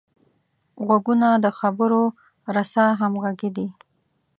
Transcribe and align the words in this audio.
غوږونه 0.85 1.27
د 1.43 1.47
خبرو 1.59 2.03
رسه 2.55 2.83
همغږي 2.99 3.49
دي 3.57 3.67